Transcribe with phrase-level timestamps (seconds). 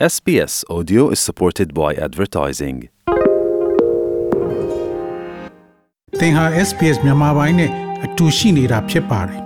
[0.00, 2.76] SBS Audio is supported by advertising.
[6.20, 7.70] သင်ဟာ SPS မြန်မာပိုင်းနဲ့
[8.04, 9.40] အတူရှိနေတာဖြစ်ပါတယ်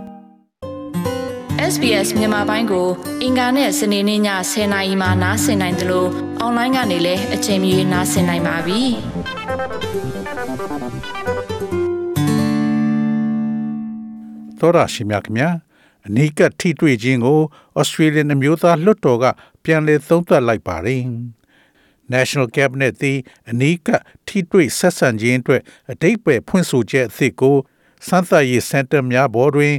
[1.72, 2.88] SBS မြန်မာပိုင်းကို
[3.22, 6.08] အင်ကာနဲ့စနေနေ့ည10:00နာရီမှနားဆင်နိုင်တယ်လို့
[6.40, 8.80] အွန်လိုင်းကနေလည်းအချိန်မီနားဆင်နိုင်ပါပြီ။
[14.58, 15.50] သောရရှိမြခင်ဗျာ
[16.06, 17.38] အနီးကပ်ထိတွေ့ခြင်းကို
[17.80, 19.24] Australian အမျိုးသားလွှတ်တော်က
[19.70, 21.02] ပြန်လည်သုံးသပ်လိုက်ပါတယ်
[22.14, 23.18] National Cabinet သည်
[23.50, 25.62] အနီးကပ်ထိတွေ့ဆက်ဆံခြင်းအတွက်
[25.92, 27.56] အတိတ်ပဲဖွင့်ဆိုချက်အသစ်ကို
[28.06, 29.74] စမ်းသပ်ရေးစင်တာများဘော်တွင်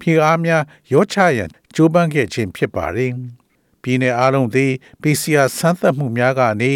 [0.00, 3.12] ဖြေအားများရောချရန်ကြိုးပမ်းခဲ့ခြင်းဖြစ်ပါတယ်
[3.82, 4.72] ပြည်내အားလုံးသည်
[5.02, 6.72] PCR စမ်းသပ်မှုများကနေ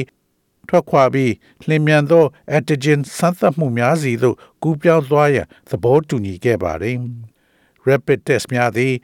[0.68, 1.32] ထွက်ခွာပြီး
[1.68, 2.24] လျင်မြန်သော
[2.56, 6.98] antigen စမ်းသပ်မှုများစီသို့ကူးပြောင်းသွားရန်သဘောတူညီခဲ့ပါတယ်
[7.86, 8.94] rapid test များသည်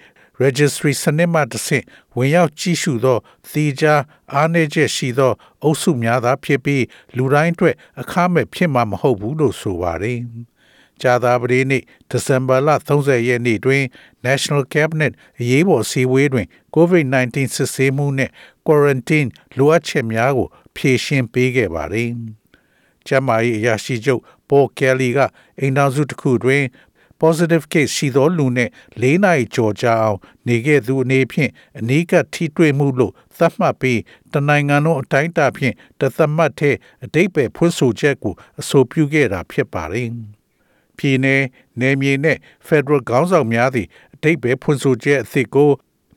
[0.42, 1.84] registry စနစ်မှတစ်ဆင့်
[2.16, 3.18] ဝင်ရောက်ကြည့်ရှုသော
[3.50, 4.02] သီးခြား
[4.34, 6.84] အားနည်းချက်ရှိသော အုပ်စုများသာဖြစ်ပြီး
[7.16, 10.18] လူတိုင်းအတွက်အခမဲ့ဖြစ်မှာမဟုတ်ဘူးလို့ဆိုပါတယ်။
[11.02, 13.82] ကြာသာပတေးနေ့ဒီဇင်ဘာလ30ရက်နေ့တွင်
[14.26, 18.32] National Cabinet အရေးပေါ်အစည်းအဝေးတွင် COVID-19 စစ်ဆေးမှုနှင့်
[18.66, 22.10] quarantine လိုအပ်ချက်များကို ဖြေရှင်းပေးခဲ့ပါတယ်။
[23.06, 25.18] ကျန်းမာရေးအရာရှိချုပ်ပေါ်ကယ်လီက
[25.58, 26.62] အိမ်တော်စုတစ်ခုတွင်
[27.24, 28.68] positive case ရှိသောလူနဲ့
[29.02, 34.00] ၄နိုင်ကြော်ကြာအောင် နေခဲ့သူအနေဖြင့်အနီးကပ်ထိတွေ့မှုလို့သတ်မှတ်ပြီး
[34.32, 40.08] တနိုင်ငံလုံးအတိုင်းအတာဖြင့်တသမတ်တဲ့အတိတ်ပဲဖွင့်ဆိုချက်ကိုအဆိုပြုခဲ့တာဖြစ်ပါတယ်။
[40.98, 41.26] ပြည်내
[41.80, 45.70] နယ်မြေနဲ့ Federal ခေါင်းဆောင်များသည့်အတိတ်ပဲဖွင့်ဆိုချက်အသစ်ကို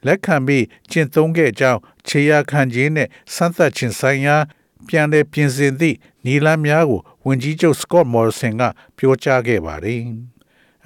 [0.06, 4.36] လက်ခံပြီးကျင့်သုံးခဲ့ကြောင်းခြေရာခံခြင်းနဲ့စမ်းသပ်ခြင်းဆိုင်ရာ
[4.88, 8.64] ပြန်လည်ပြင်ဆင်သည့်နီလန်းများကိုဝန်ကြီးချုပ် Scott Morrison က
[8.98, 10.02] ပြောကြားခဲ့ပါတယ်။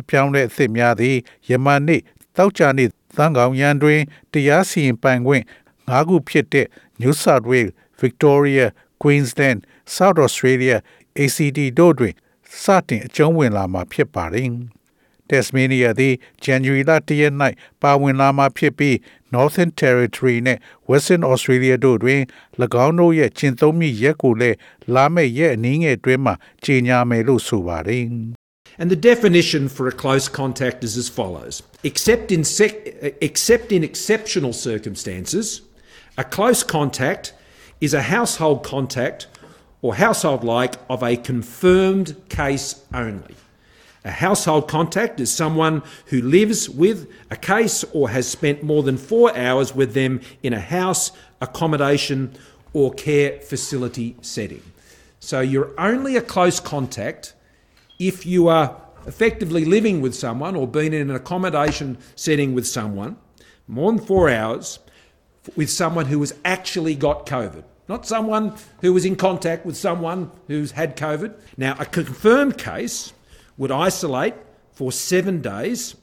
[0.02, 1.18] အပြောင်းလဲအသစ်များသည်
[1.50, 2.02] ယမန်နေ့
[2.38, 5.44] တောက်ကြနေ့သံကောင်ရန်တွင်တရားစီရင်ပိုင်ခွင့်
[5.90, 6.68] ၅ခုဖြစ်တဲ့
[7.02, 8.66] New South Wales, Victoria,
[9.02, 9.60] Queensland,
[9.96, 10.78] South Australia,
[11.20, 12.14] ACT တို့တွင်
[12.62, 14.50] စတင်အကျုံးဝင်လာမှာဖြစ်ပါတယ်။
[15.30, 16.14] Tasmania သည်
[16.46, 17.34] January လ1ရက်၌
[17.82, 18.96] ပါဝင်လာမှာဖြစ်ပြီး
[19.34, 20.58] Northern Territory နဲ့
[20.90, 22.22] Western Australia တို့တွင်၎
[22.86, 24.58] င်းတို့ရဲ့ကျင့်သုံးမိရက်ကိုလည်း
[24.94, 28.06] လာမယ့်ရက်အနည်းငယ်အတွင်းမှာကြေညာမယ်လို့ဆိုပါတယ်။
[28.78, 33.84] And the definition for a close contact is as follows except in, sec- except in
[33.84, 35.62] exceptional circumstances,
[36.18, 37.34] a close contact
[37.80, 39.28] is a household contact
[39.82, 43.36] or household like of a confirmed case only.
[44.04, 48.98] A household contact is someone who lives with a case or has spent more than
[48.98, 52.34] four hours with them in a house, accommodation,
[52.74, 54.64] or care facility setting.
[55.20, 57.34] So you're only a close contact
[58.08, 58.76] if you are
[59.06, 63.16] effectively living with someone or been in an accommodation setting with someone
[63.68, 64.80] more than four hours
[65.56, 70.30] with someone who has actually got COVID, not someone who was in contact with someone
[70.48, 71.34] who's had COVID.
[71.58, 73.14] Now, a confirmed case
[73.58, 74.36] would isolate
[74.72, 75.96] for seven days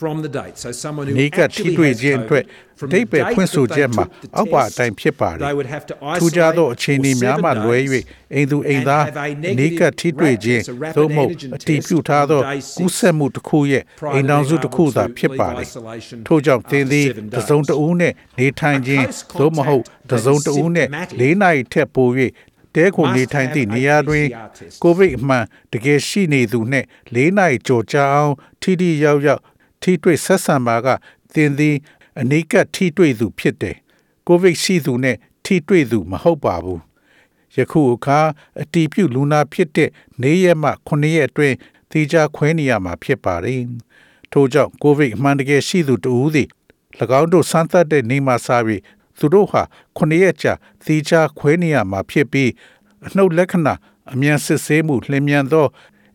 [0.00, 0.56] from the date.
[0.64, 2.44] So someone who နေကထိတွေ့ခြင်းအတွက်
[2.80, 5.40] from ဒိ the တ်ပဲဖွင့် date ဆို that ချက် they မှာ took the အောက်ပါအ test, တိုင်းဖြစ်ပါတယ်
[5.46, 7.92] they would have to ထူးခြားသော isolate အခြေအနေ for များမှ seven လွဲ days
[8.34, 12.46] ၍အိမ်သူအိမ်သား and have a နေက negative ထိတွေ့ခြင်း rapid- it's a rapid သို့မဟုတ် antigen အတည်ပြုထားသော test
[12.46, 15.64] on day six ကူးစက်မှုတစ်ခုရဲ့ prior to အိမ်တော်စု being တစ်ခု able သာ to ဖြစ်ပါ leave လေ
[15.68, 22.08] isolation ထို့ကြောင့်သင်သည် after seven တစ်စုံတစ်ဦးနဲ့နေထိုင်ခြင်း A close သို့မဟုတ် contact တစ်စုံတစ်ဦးနဲ့ that is ၄နိုင်ထက်ပို၍
[22.76, 24.76] တဲခုနေထိုင်သည့် must have နေရာတွင် a PCR test.
[24.82, 26.86] ကိုဗစ်အမှန်တကယ်ရှိနေသူနှင့်
[27.16, 28.32] ၄နိုင်ကြော်ကြအောင်
[28.62, 29.40] ထိထိရောက်ရောက်
[29.82, 30.86] ထိတွေ့ဆက်ဆံပါက
[31.34, 31.76] သင်သည်
[32.20, 33.76] အနိကထိတွေ့သူဖြစ်တယ်
[34.26, 36.80] ကိုဗစ်ရှိသူနဲ့ထိတွေ့သူမဟုတ်ပါဘူး
[37.56, 38.20] ယခုအခါ
[38.60, 39.90] အတီးပြုလူနာဖြစ်တဲ့
[40.22, 41.56] ၄ရက်မှ9ရက်အတွင်း
[41.90, 43.62] သေချာခွဲနေရမှာဖြစ်ပါတယ်
[44.32, 46.48] ထို့ကြောင့်ကိုဗစ်အမှန်တကယ်ရှိသူတဦးသည်၎
[47.20, 48.82] င်းတို့စမ်းသပ်တဲ့နေမှာစားပြီး
[49.18, 49.62] သူတို့ဟာ
[49.98, 50.52] 9ရက်ကြာ
[50.84, 52.50] သေချာခွဲနေရမှာဖြစ်ပြီး
[53.06, 53.74] အနှုတ်လက္ခဏာ
[54.12, 55.66] အမြန်စစ်ဆေးမှုလျင်မြန်သော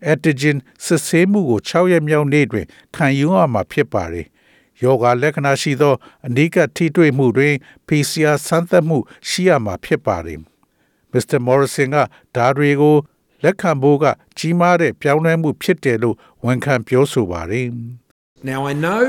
[0.10, 4.28] antigen စစ်ဆေးမှုကို6ရက်မြောက်နေ့တွင် ခံယူရမှာဖြစ်ပါတယ်။
[4.82, 5.96] ယောဂလက္ခဏာရှိသော
[6.28, 7.54] အနိကထိတွေ့မှုတွင်
[7.88, 8.98] PCR စမ်းသပ်မှု
[9.28, 10.40] ရှိရမှာဖြစ်ပါတယ်။
[11.14, 11.38] Mr.
[11.48, 11.98] Morrison က
[12.36, 12.96] ဒါတွေကို
[13.44, 14.06] လက်ခံဖို့က
[14.38, 16.16] ကြီးမားတဲ့ပြောင်းလဲမှုဖြစ်တယ်လို့
[16.46, 17.68] ဝန်ခံပြောဆိုပါတယ်။
[18.52, 19.04] Now, I know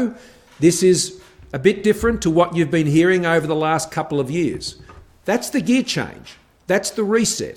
[0.64, 0.98] this is
[1.58, 4.64] a bit different to what you've been hearing over the last couple of years.
[5.24, 6.26] That's the gear change,
[6.70, 7.56] that's the reset.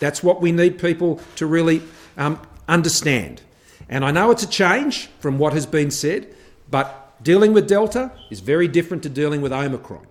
[0.00, 1.78] That's what we need people to really
[2.18, 2.34] um,
[2.75, 3.35] understand.
[3.93, 6.21] And I know it's a change from what has been said,
[6.75, 6.87] but
[7.29, 10.05] dealing with Delta is very different to dealing with Omicron.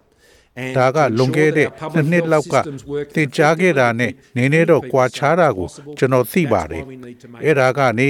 [0.62, 3.06] And ဒါက to လွန် ensure ခဲ့ that တဲ့ our public နှစ်နှစ် health လောက်က systems work
[3.16, 6.82] သင်ကြားခဲ့တာနဲ့နည်းနည်းတော့ကွာခြားတာကိုကျွန်တော်သိပါတယ်
[7.44, 8.08] အဲ့ဒါကနေ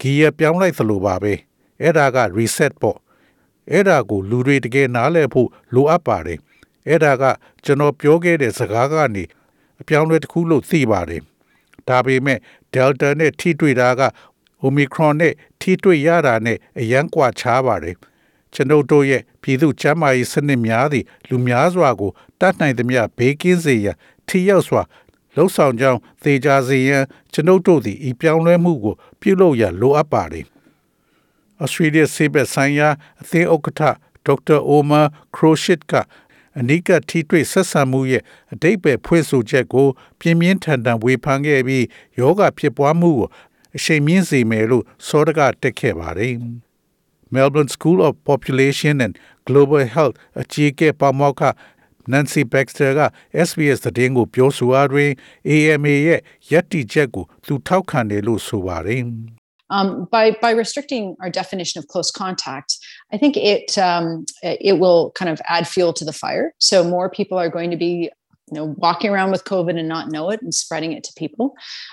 [0.00, 1.32] ဂီယာပြောင်းလိုက်သလိုပါပဲ
[1.82, 2.98] အဲ့ဒါက reset ပေါ့
[3.72, 6.38] အဲ့ဒါကိုလူတွေတကယ်နားလည်ဖို့လိုအပ်ပါတယ်
[6.88, 7.24] အဲ့ဒါက
[7.64, 9.24] ကျွန်တော်ပြောခဲ့တဲ့စကားကနေ
[9.80, 11.22] အပြောင်းအလဲတစ်ခုလို့သိပါတယ်
[11.88, 12.38] ဒါပေမဲ့
[12.73, 14.01] Delta နဲ့ထိတွေ့တာက
[14.65, 17.97] Omicron နဲ့ထိတွေ့ရတာနဲ့အရန်ကွာခြားပါတယ်
[18.53, 23.95] ကျွန်ုပ်တို့ရဲ့ပြည်သူ့ကျန်းမာရေးစနစ်များသည့်လူများစွာကိုတတ်နိုင်သမျှဘေးကင်းစေရန်
[24.27, 24.81] ထိရောက်စွာ
[25.35, 27.03] လှုပ်ဆောင်ကြောင်းသေချာစေရန်
[27.33, 30.45] ကျွန်ုပ်တို့သည်ဤပြောင်းလဲမှုကို ပြုလုပ်ရန်လိုအပ်ပါတယ်။
[31.63, 32.89] Australia ဆေးဘက်ဆိုင်ရာ
[33.21, 33.81] အသင်းဥက္ကဋ္ဌ
[34.25, 35.01] ဒေါက်တာအိုမာ
[35.35, 35.93] ခရိုရှစ်က
[36.59, 38.23] အနိကထိတွေ့ဆက်ဆံမှုရဲ့
[38.53, 39.87] အတိတ်ပဲဖွင့်ဆိုချက်ကို
[40.19, 41.85] ပြင်းပြင်းထန်ထန်ဝေဖန်ခဲ့ပြီး
[42.19, 43.27] ယောဂဖြစ်ပွားမှုကို
[43.75, 46.35] အရှိန်မြင့်စေမယ်လို့စောဒကတက်ခဲ့ပါတယ်။
[47.33, 49.13] Melbourne School of Population and
[49.47, 51.43] Global Health အကြီးအကဲပါမောက္ခ
[52.11, 53.01] Nancy Baxter က
[53.47, 55.11] SBS သတင်းကိုပြောဆိုအားတွင်
[55.49, 56.19] AMA ရဲ့
[56.51, 59.03] ယက်တီချက်ကိုသူထောက်ခံတယ်လို့ဆိုပါတယ်။
[59.72, 62.70] Um, by by restricting our definition of close contact,
[63.12, 64.06] I think it um,
[64.42, 66.46] it will kind of add fuel to the fire.
[66.58, 67.92] So more people are going to be
[68.50, 71.46] you know walking around with COVID and not know it and spreading it to people.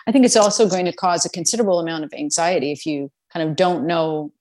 [0.08, 3.44] I think it's also going to cause a considerable amount of anxiety if you kind
[3.50, 4.32] of don't know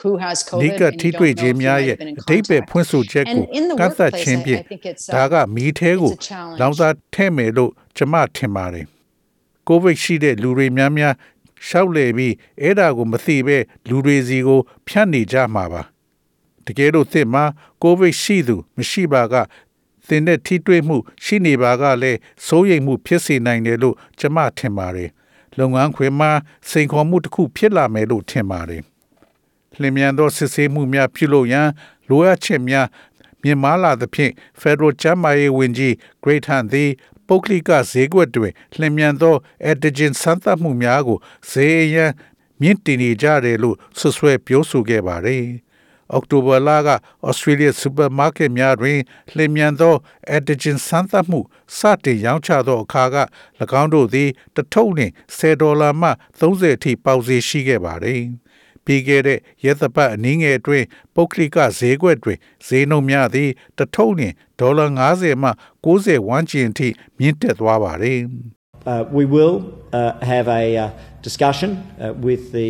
[0.00, 1.86] who has COVID နိက and ထိ you တွေ့ don't know ခြင်း if you များ might
[1.88, 2.70] ရဲ့ have been in အတိတ်ပဲ contact.
[2.70, 6.24] ဖွင့်ဆိုချက်ကို And in the ကန့်သတ် workplace, ခြင်း I- ဖြင့် I think it's, uh, ဒါကမီးထဲကို it's
[6.24, 6.58] a challenge.
[6.60, 8.86] လောင်စာထည့်မယ်လို့ကျွန်မထင်ပါတယ်
[9.68, 11.14] ကိုဗစ်ရှိတဲ့လူတွေများများ
[11.67, 13.57] ရှောက်လေပြီးအဲ့ဒါကိုမသိပဲ
[13.89, 15.81] လူတွေစီကို ဖြတ်နေကြမှာပါ
[16.65, 17.43] တကယ်လို့သင်မှာ
[17.81, 19.35] ကိုဗစ်ရှိသူ မရှိပါက
[20.07, 25.09] သင်တဲ့ထိတွေ့မှု ရှိနေပါကလည်းစိုးရိမ်မှုဖြစ်စေနိုင်တယ်လို့ကျွန်မထင်ပါတယ်
[25.57, 26.31] လုပ်ငန်းခွင်မှာ
[26.69, 28.83] စိန်ခေါ်မှုတစ်ခုဖြစ်လာမယ်လို့ထင်ပါတယ်
[29.79, 31.69] လျင်မြန်သောစစ်ဆေးမှုများပြုလုပ်ရန်
[32.09, 32.87] လိုအပ်ချက်များ
[33.43, 36.89] မြင့်မားလာသဖြင့် Federal ကျန်းမာရေးဝန်ကြီး Great Hunt သည်
[37.29, 39.35] ပုဂ္ဂလိကဈေးကွက်တွင်လျင်မြန်သော
[39.69, 41.17] antigen စမ်းသပ်မှုများကို
[41.49, 42.11] ဈေးအရန်
[42.61, 45.45] မြင့်တင်နေကြတယ်လို့ဆွဆွဲပြောဆိုခဲ့ပါသည်။
[46.13, 46.89] အောက်တိုဘာလက
[47.29, 48.99] Australia Supermarket များတွင်
[49.35, 49.95] လျင်မြန်သော
[50.35, 51.39] antigen စမ်းသပ်မှု
[51.77, 53.17] စတင်ရောင်းချသောအခါက၎
[53.81, 56.09] င်းတို့သည်တစ်ထုပ်နှင့်10ဒေါ်လာမှ
[56.39, 58.23] 30အထိပေါက်ဈေးရှိခဲ့ပါသည်။
[58.89, 62.37] ပြီးခဲ့တဲ့ရက်သပတ်အနည်းငယ်အတွင်းပုဂ္ဂလိကဈေးကွက်တွင်
[62.67, 65.49] ဈေးနှုန်းများသည်တစ်ထုပ်နှင့်ဒေါ်လာ90မှ
[65.85, 66.87] 90ဝန်းကျင်အထိ
[67.19, 68.19] မြင့်တက်သွားပါတယ်
[68.85, 69.55] Uh, we will
[69.99, 70.89] uh, have a uh,
[71.27, 72.69] discussion uh, with the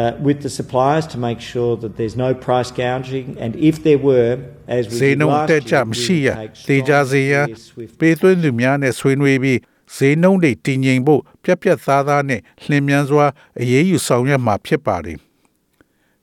[0.00, 4.00] uh, with the suppliers to make sure that there's no price gouging, and if there
[4.08, 4.30] were,
[4.78, 7.10] as we ဈေး did နှုန်း last တက်ကြ year, မ we ရှိရ will take သေချာ strong,
[7.12, 9.58] စေရန် clear, swift ပေးသွင်းသူများနဲ့ဆွေးနွေးပြီး
[9.96, 13.26] ဈေးနှုန်းတွေတည်ငြိမ်ဖို့ပြက်ပြက်သားသားနဲ့လျင်မြန်စွာ
[13.60, 15.18] အရေးယူဆောင်ရွက်မှာဖြစ်ပါတယ်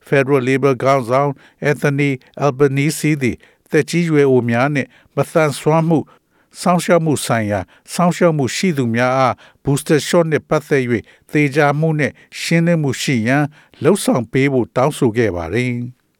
[0.07, 1.31] Federal Labor ခေါင်းဆောင်
[1.69, 2.11] Anthony
[2.45, 3.37] Albanese သည်
[3.71, 5.99] တက်ကြီးရွယ်အိုများနှင့်မသန်စွမ်းမှု
[6.61, 7.59] စောင့်ရှောက်မှုဆိုင်ရာ
[7.93, 10.83] စောင့်ရှောက်မှုရှိသူများအား booster shot နှင့်ပတ်သက်၍
[11.31, 13.43] သေချာမှုနှင့်ရှင်းလင်းမှုရှိရန်
[13.83, 15.73] လှုံ့ဆော်ပေးဖို့တောင်းဆိုခဲ့ပါသည်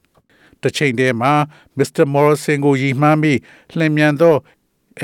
[0.61, 1.33] ။တစ်ချိန်တည်းမှာ
[1.77, 2.05] Mr.
[2.13, 3.39] Morrison ကိုရည်မှန်းပြီး
[3.77, 4.35] လျင်မြန်သော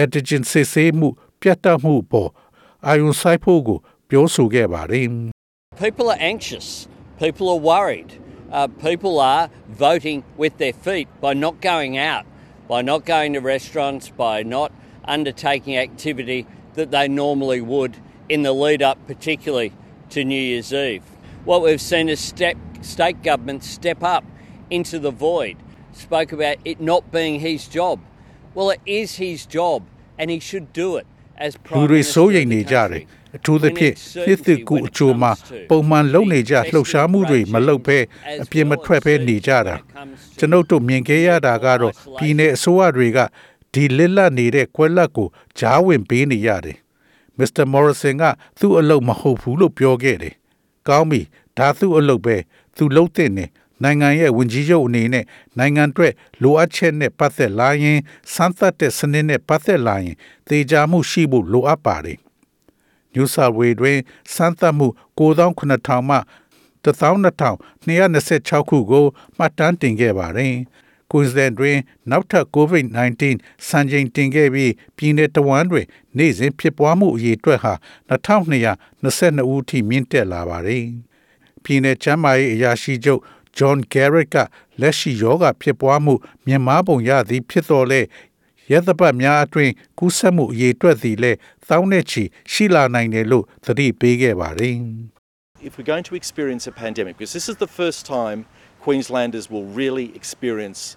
[0.02, 1.08] antigen စစ်ဆေးမှု
[1.42, 2.30] ပြတ်တောက်မှုအပေါ်
[2.88, 3.80] အာရုံစိုက်ဖို့ကို
[4.10, 5.08] ပြောဆိုခဲ့ပါတယ်။
[5.84, 6.68] People are anxious.
[7.24, 8.10] People are worried.
[8.51, 12.25] Uh, people are voting with their feet by not going out,
[12.69, 14.73] by not going to restaurants, by not
[15.05, 17.97] undertaking activity that they normally would
[18.29, 19.73] in the lead up, particularly
[20.11, 21.03] to New Year's Eve.
[21.45, 24.25] What we've seen is step, state governments step up
[24.71, 25.57] into the void,
[25.93, 28.01] spoke about it not being his job.
[28.55, 29.85] Well, it is his job,
[30.19, 31.07] and he should do it
[31.37, 33.03] as လူ Prime တွေ Minister စိုး of ရိမ် the နေကြတယ် country.
[33.36, 38.04] အထူးသဖြင့် We need နှစ်သစ်ကူ certainty အချိုမှာ when it comes to ပုံမှန်လုပ်နေကြ the လှုပ်ရှားမှုတွေမလုပ်ဘဲ as
[38.44, 42.18] အပြင်းမ well ထွက်ဘဲ as နေကြတာ when it comes to ကျွန်ုပ်တို့မြင်ခဲ့ရတာကတော့ isolation.
[42.18, 43.20] ပြည်내အစိုးရတွေက
[43.74, 45.28] ဒီလစ်လပ်နေတဲ့ကွက်လက်ကို
[45.60, 46.78] ဂျားဝင်ပေးနေရတယ်
[47.38, 48.24] မစ္စတာမော်ရဆင်က
[48.60, 50.36] သူ့အလုပ်မဟုတ်ဘူးလို့ပြောခဲ့တယ်
[50.88, 51.22] ကောင်းပြီ
[51.58, 52.36] ဒါသူ့အလုပ်ပဲ
[52.76, 53.46] သူလုပ်တဲ့နေ
[53.84, 55.26] နိုင်ငံရဲ့ဝန်ကြီးချုပ်အနေနဲ့
[55.58, 58.00] နိုင်ငံအတွက်လိုအပ်ချက်နဲ့ပတ်သက်လာရင်
[58.34, 60.16] စမ်းသပ်တဲ့စနစ်နဲ့ပတ်သက်လာရင်
[60.50, 62.18] တေချာမှုရှိဖို့လိုအပ်ပါတယ်
[63.14, 64.00] New South Wales တွင်
[64.34, 64.88] စမ်းသပ်မှု
[65.20, 66.18] 9000မှ
[66.84, 69.06] 12226ခုကို
[69.38, 70.56] မှတ်တမ်းတင်ခဲ့ပါတယ်။
[71.12, 71.78] Queensland တွင်
[72.12, 73.24] နောက်ထပ် COVID-19
[73.68, 75.86] စံချိန်တင်ခဲ့ပြီးပြည်내တဝမ်းတွင်
[76.18, 77.74] နေ့စဉ်ဖြစ်ပွားမှုအရေအတွက်ဟာ
[78.10, 80.86] 2222ဦးထိမြင့်တက်လာပါတယ်။
[81.64, 83.22] ပြည်내ကျန်းမာရေးအရာရှိချုပ်
[83.58, 84.36] John Garrett က
[84.82, 86.14] လက်ရှိယောဂဖြစ်ပွားမှု
[86.46, 88.02] မြင့်မားပုံရသည်ဖြစ်တော်လဲ
[88.71, 91.39] ရက်သပတ်များအတွင်းကူးစက်မှုအရေးအတွက်သည်လည်း
[91.69, 92.23] သောင်းနဲ့ချီ
[92.53, 94.79] ရှိလာနိုင်တယ်လို့သတိပေးခဲ့ပါတယ်
[95.67, 98.47] if we're going to experience a pandemic, because this is the first time
[98.81, 100.97] Queenslanders will really experience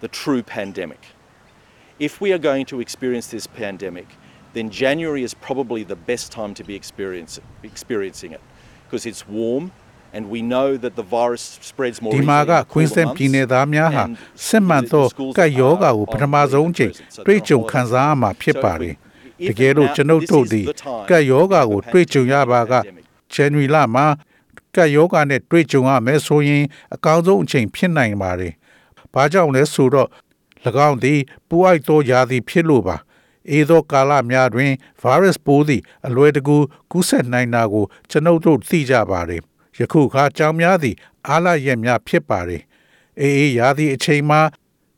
[0.00, 1.06] the true pandemic.
[1.98, 4.08] If we are going to experience this pandemic,
[4.54, 8.40] then January is probably the best time to be experience, experiencing it
[8.84, 9.70] because it's warm,
[10.15, 12.71] and we know that the virus spreads more ဒီ easily မှာ in က the cooler
[12.73, 14.11] Queensland months, ပြည်နယ်သားများဟာ and
[14.47, 18.63] စစ်မှန်သော the schools ကပ်ရောဂါကို are ပထမဆုံးအချိန် on holiday, so တွေ့ကြုံ they're on ခံစားရမှာဖြစ် So if
[18.63, 21.91] ပါတယ် we- တ if ကယ်လို့ now ကျွန်ုပ် this တို့ is သည် the time ကပ်ရောဂါကို for
[21.93, 23.03] တွေ့ကြုံရပါက pandemic.
[23.33, 24.05] ဇန်နဝါရီလမှာ
[24.75, 26.63] ကပ်ရောဂါနဲ့တွေ့ကြုံရမယ်ဆိုရင်
[26.95, 28.53] အကောင်းဆုံးအချိန်ဖြစ်နိုင်ပါတယ်။
[29.13, 30.09] ဘာကြောင့်လဲဆိုတော့၎
[30.87, 32.97] င်းသည်ပူအိုက်သောယာသည်ဖြစ်လို့ပါ။
[33.51, 34.71] အေသောကာလများတွင်
[35.03, 36.57] virus ပိုးသည်အလွယ်တကူ
[36.91, 39.41] ကူးစက်နိုင်တာကိုကျွန်ုပ်တို့သိကြပါတယ်။
[39.77, 40.95] ယခုခါကြောင်များသည်
[41.27, 42.61] အားလရက်များဖြစ်ပါတယ်။
[43.19, 44.41] အေးအေးယာသည်အချိန်မှာ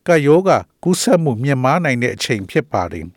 [0.08, 3.05] ကပ်ရောဂါကူးစက်မှုမြင့်မားနိုင်တဲ့အချိန်ဖြစ်ပါတယ်။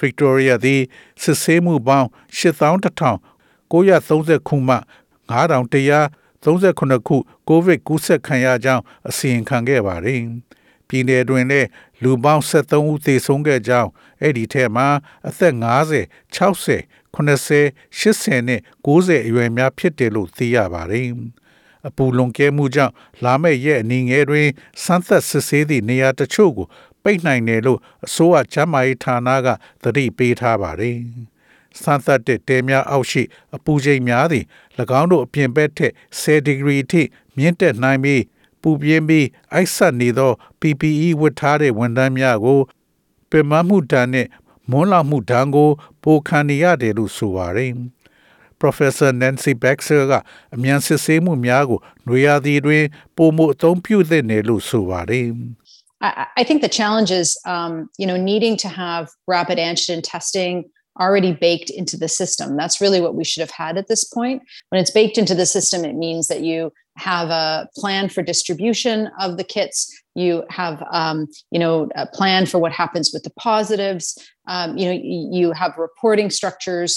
[0.00, 0.80] Victoria သည်
[1.22, 4.76] စစ်ဆေးမှုပေါင်း81,930ခုမှ
[5.30, 7.16] 9139ခု
[7.48, 10.20] ကိုဗစ်ကူးစက်ခံရကြောင်းအစီရင်ခံခဲ့ပါတယ်။
[10.88, 11.68] ပြည်내တွင်လည်း
[12.02, 13.90] လူပေါင်း73ဦးသေဆုံးခဲ့ကြောင်း
[14.20, 14.86] အဲ့ဒီထဲမှာ
[15.28, 16.04] အသက်50
[16.36, 17.60] 60 80
[18.00, 21.08] 80နဲ့90အရွယ်များဖြစ်တယ်လို့သိရပါတယ်။
[21.88, 22.94] အပူလွန်ကဲမှုကြောင့်
[23.24, 24.48] လာမယ့်ရက်အနည်းငယ်တွင်
[24.84, 26.66] စမ်းသပ်စစ်ဆေးသည့်နေရာတချို့ကို
[27.02, 29.48] ပိတ်နိုင်တယ်လို့အစိုးရချမ်းမာရေးဌာနက
[29.82, 30.96] သတိပေးထားပါတယ်။
[31.82, 33.22] စမ်းသပ်တဲ့တဲများအောက်ရှိ
[33.56, 34.44] အပူချိန်များသည်၎
[35.00, 37.02] င်းတို့အပြင်ဘက်ထက်10ဒီဂရီထိ
[37.36, 38.22] မြင့်တက်နိုင်ပြီး
[38.62, 42.60] ပူပြင်းပြီးအိုက်ဆက်နေသော PPE ဝတ်ထားတဲ့ဝန်ထမ်းများကို
[43.30, 44.26] ပင်မမှုတန်နဲ့
[44.71, 45.69] မွန်းလောင်မှုဒဏ်ကို
[46.03, 47.73] ပိုခံနေရတယ်လို့ဆိုပါတယ်။
[48.61, 50.13] Professor Nancy Baxter က
[50.55, 52.83] အမြန်စစ်ဆေးမှုများကိုနွေရာသီတွင်
[53.17, 55.27] ပုံမှုအသုံးပြုသင့်တယ်လို့ဆိုပါတယ်။
[56.01, 60.53] I, I think the challenge is, um, you know, needing to have rapid antigen testing
[60.99, 62.57] already baked into the system.
[62.57, 64.41] That's really what we should have had at this point.
[64.69, 69.09] When it's baked into the system, it means that you have a plan for distribution
[69.19, 69.79] of the kits.
[70.23, 71.17] You have, um,
[71.53, 74.05] you know, a plan for what happens with the positives.
[74.53, 76.91] Um, you know, y- you have reporting structures.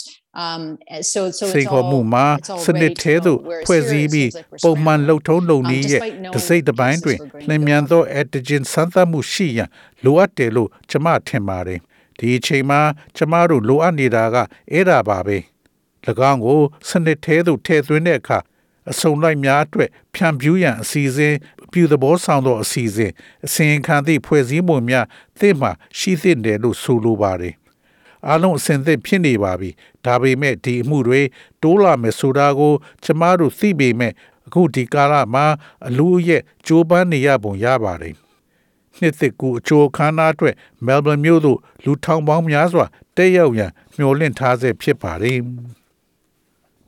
[0.45, 0.63] Um,
[0.95, 3.39] and so, so စိ it's တ်ခေါ်မှု all, မှာ it's all စနစ် ready ထဲ to သို့
[3.39, 3.43] go.
[3.51, 5.09] Whereas ဖွဲ့ here စည်း it ပြီး seems like we're ပုံမှန် scrambling.
[5.09, 7.87] လှုပ်ထုံးလုပ်နည်း Um, ရဲ့ despite knowing တစ်စိတ်တစ်ပိုင်း cases တွင် were going လျင် to be မြန် a
[7.91, 8.17] သော lot.
[8.21, 9.69] antigen စမ်းသပ်မှုရှိရန်
[10.05, 11.81] လိုအပ်တယ်လို့ကျွန်မထင်ပါတယ်
[12.19, 12.81] ဒီအချိန်မှာ
[13.17, 14.37] ကျွန်မတို့လိုအပ်နေတာက
[14.73, 15.37] အဲ့ဒါပါပဲ၎
[16.31, 18.39] င်းကိုစနစ်ထဲသို့ထည့်သွင်းတဲ့အခါ
[18.92, 21.34] အစုံလိုက်များအတွက်ဖြန့်ဖြူးရန်အစီအစဉ်
[21.66, 23.12] အပြုသဘောဆောင်သောအစီအစဉ်
[23.46, 25.06] အစဉ်ခံသည့်ဖွဲ့စည်းပုံများ
[25.40, 27.56] သင့်မှရှိသင့်တယ်လို့ဆိုလိုပါတယ်
[28.28, 29.70] အားလုံးအစဉ်သင့်ဖြစ်နေပါပြီ
[30.06, 31.22] ဒါပေမဲ့ဒီအမှုတွေ
[31.62, 34.14] တိုးလာမယ်ဆိုတာကို ကျမတို့သိပေမဲ့
[34.48, 35.46] အခုဒီကာလမှာ
[35.88, 38.16] အလူအရက်ကြိုးပမ်းနေရပုံရပါတယ်
[39.00, 42.86] နှစ်သက်ကူအချိုခမ်းနားအတွက်မဲလ်ဘန်မြို့သို့လူထောင်ပေါင်းများစွာ
[43.18, 45.40] တက်ရောက်ရန်မျှော်လင့်ထားဆဲဖြစ်ပါတယ်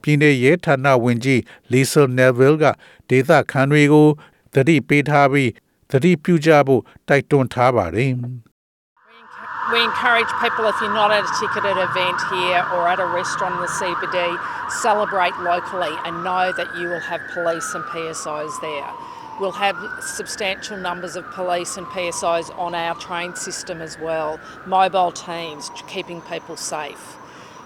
[0.03, 1.43] ပြည်내ရဲဌာနဝင်ကြီး
[1.73, 2.65] လီဆယ်နယ်ဗယ်က
[3.11, 4.09] ဒေသခံတွေကို
[4.55, 5.51] သတိပေးထားပြီး
[5.91, 8.13] သတိပြုကြဖို့တိုက်တွန်းထားပါတယ်
[9.73, 13.55] We encourage people if you're not at a ticketed event here or at a restaurant
[13.57, 14.19] in the CBD,
[14.87, 18.91] celebrate locally and know that you will have police and PSIs there.
[19.41, 25.13] We'll have substantial numbers of police and PSIs on our train system as well, mobile
[25.13, 27.17] teams keeping people safe.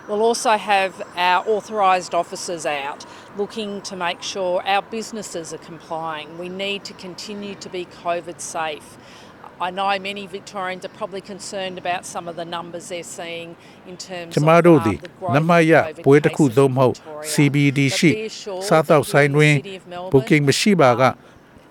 [0.08, 3.00] We'll also have our authorised officers out
[3.36, 6.38] looking to make sure our businesses are complying.
[6.38, 8.88] We need to continue to be COVID safe.
[9.60, 13.56] I know many Victorians are probably concerned about some of the numbers they're seeing
[13.90, 16.56] in terms ကျ of မတို့ um, သည် the growth န of မရ COVID ပွဲတစ်ခု cases
[16.58, 17.30] သို့ in မဟုတ် Victoria.
[17.32, 20.12] CBD But ရှိ be assured စားသောက် that ဆိုင် here တွင် in the city of Melbourne,
[20.14, 21.02] booking မရှိပါက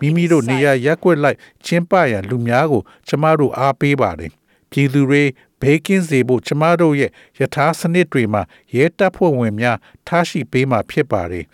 [0.01, 4.31] မိမိတို့နေရာရက်ွက်လိုက်ကျင်းပရန်လူများကိုကျမတို့အားပေးပါတယ်
[4.71, 5.23] ပြည်သူတွေ
[5.62, 8.42] ဘေးကင်းစေဖို့ကျမတို့ရဲ့ယထာစနစ်တွေမှာ
[8.74, 11.46] ရဲတပ်ဖွဲ့ဝင်များထားရှိပေးမှာဖြစ်ပါတယ်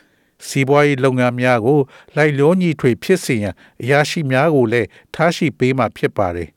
[0.47, 1.81] စီးပွားရေးလုပ်ငန်းများကို
[2.17, 6.49] လိုက်လျောညီထွေဖြစ်စေရန်အရာရှိများကိုလည်းထားရှိပေးမှာဖြစ်ပါတယ်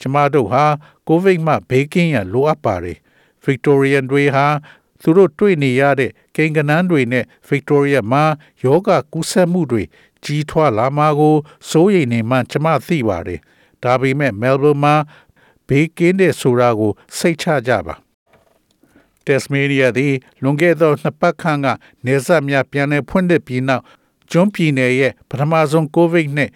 [0.00, 0.64] ကျမတို့ဟာ
[1.08, 2.98] ကိုဗစ်မှဘေးကင်းရန်လိုအပ်ပါတယ်
[3.44, 4.46] Victorian တွေဟာ
[5.02, 8.24] သူတို့တွေ့နေရတဲ့ကိန်းဂဏန်းတွေနဲ့ Victoria မှာ
[8.64, 9.82] ယောဂကူးစက်မှုတွေ
[10.24, 11.36] ကြီးထွားလာမှာကို
[11.70, 13.40] စိုးရိမ်နေမှကျမသိပါတယ်။
[13.84, 14.94] ဒါပေမဲ့ Melbourne မှာ
[15.68, 17.94] ဘေးကင်းတဲ့ဆိုတာကို စိတ်ချကြပါ။
[19.24, 21.66] Tasmania သည်လွန်ခဲ့သောနှစ်ပတ်ခန့်က
[22.06, 23.84] နေဆက်များပြန်လည်ဖွင့်လှစ်ပြီးနောက်
[24.30, 26.50] ကျွန်းပြည်နယ်ရဲ့ပထမဆုံးကိုဗစ်နဲ့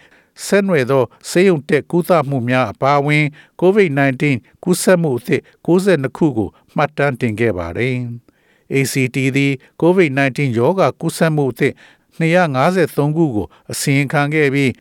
[0.45, 3.25] ဆက်နွယ်သောဆေးရုံတက်ကူးသမှုများအပါအဝင်
[3.61, 4.23] COVID-19
[4.63, 7.95] ကူးစက်မှုအသစ်62ခုကိုမှတ်တမ်းတင်ခဲ့ပါတယ်။
[8.75, 9.51] ACT သည်
[9.81, 11.73] COVID-19 ရောဂါကူးစက်မှုအသစ်
[12.19, 14.71] 253ခုကိုအစီရင်ခံခဲ့ပြီး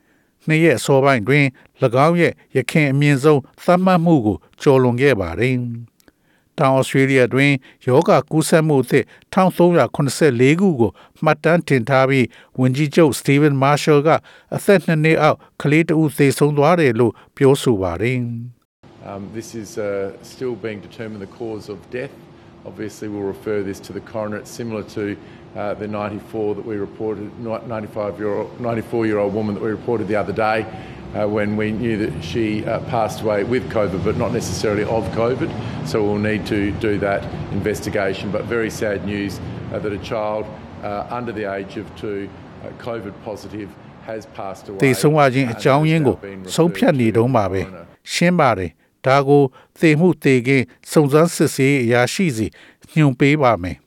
[0.48, 1.46] နှစ်ရက်အစောပိုင်းတွင်၎
[2.06, 5.56] င်းရဲ့ရခင်အမြင့်ဆုံးသတ်မှတ်မှုကိုကျော်လွန်ခဲ့ပါတယ်။
[6.58, 7.52] တောင်ဩစတြေးလျတွင်
[7.86, 10.90] ယောဂကူးစက်မှုအသစ်1384ခုကို
[11.24, 12.26] မှတ်တမ်းတင်ထားပြီး
[12.60, 14.08] ဝန်ကြီးချုပ်စတီဗန်မာရှယ်က
[14.54, 18.20] အသက်2နှစ်အောက်ကလေးတဦးသေဆုံးသွားတယ်လို့ပြောဆိုပါတယ်။
[19.10, 22.14] Um, this is uh, still being determined the cause of death
[22.65, 24.37] obviously we'll refer this to the coroner.
[24.37, 25.17] It's similar to
[25.55, 29.69] uh, the 94 that we reported, 95 year old, 94 year old woman that we
[29.69, 30.65] reported the other day.
[31.15, 35.05] Uh, when we knew that she uh, passed away with COVID, but not necessarily of
[35.15, 35.49] COVID.
[35.87, 38.29] So we'll need to do that investigation.
[38.29, 39.39] But very sad news
[39.71, 40.45] uh, that a child
[40.83, 42.29] uh, under the age of two,
[42.61, 43.69] uh, COVID positive,
[44.05, 44.79] has passed away.
[44.83, 47.85] တေဆုံးသွားခြင်းအကြောင်းရင်းကို and has now been ဆုံးဖြတ်နေ referred to တုန်းပါပဲ the coroner.
[48.13, 48.69] ရှင်းပါတယ်
[49.06, 49.42] ဒါကို
[49.78, 52.46] သေမှုသေကင်းစုံစမ်းစစ်ဆေးအရာရှိစီ
[52.94, 53.78] ညွှန်ပေးပါမယ်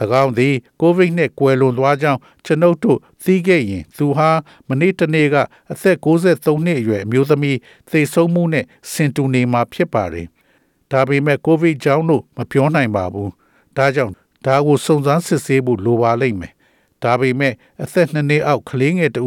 [0.22, 4.30] ၎င်းသည်ကိုဗစ်နှင့်ကွယ်လွန်သွားကြောင်းကျွန်ုပ်တို့သိခဲ့ရင် သူဟာ
[4.68, 5.36] မနေ့တနေ့က
[5.72, 7.58] အသက်63နှစ်အရွယ်အမျိုးသမီး
[7.90, 10.26] သေဆုံးမှုနဲ့ဆင်တူနေမှာဖြစ်ပါတယ်
[10.90, 13.32] ဒါပေမဲ့ကိုဗစ်ကြောင့်လို့မပြောနိုင်ပါဘူး
[13.76, 14.14] ဒါကြောင့်
[14.46, 16.52] ဒါကိုစုံစမ်းစစ်ဆေးဖို့လိုပါလိမ့်မယ်
[17.02, 19.22] ဒါပေမဲ့အသက်နှစ်နှစ်အောက်ကလေးငယ်တူ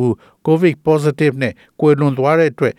[0.45, 2.73] ကိုဗစ် positive နဲ့ကွယ်လွန်သွားတဲ့အတွက်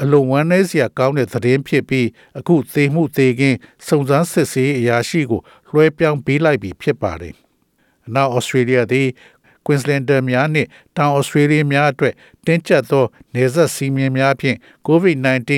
[0.00, 2.08] အလွန်ဝမ်းနည်းစရာကောင်းတဲ့သတင်းဖြစ်ပြီး
[2.38, 7.34] အခုသေမှုသေကင်းစုံစမ်းစစ်ဆေးအရာရှိကိုလွှဲပြောင်းပေးလိုက်ပြီဖြစ်ပါတယ်။
[8.14, 9.08] နောက်ဩစတြေးလျသည်
[9.66, 12.14] Queenslander များနှင့်တောင်ဩစတြေးလျများအတွက်
[12.46, 14.56] တင်းကျပ်သောနေဆက်စီမင်းများဖြင့်
[14.88, 15.50] COVID-19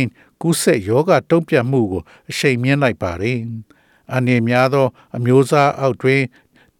[0.42, 3.38] ကူးစက်ရောဂါတုံ့ပြန်မှုကိုအရှိန်မြင့်လိုက်ပါတယ်။
[4.14, 6.22] အနေများသော အမျိုးအစားအောက်တွင်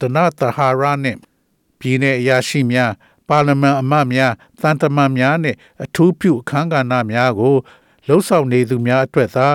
[0.00, 1.18] တနတဟာရနှင့်
[1.80, 2.92] ပြည်내အရာရှိများ
[3.28, 7.56] ပါလီမန်အမတ်များသံတမန်များနဲ့အထူးပြုအခမ်းကဏ္ဍများကို
[8.06, 9.48] လှုပ်ဆောင်နေသူများအတွက်သာ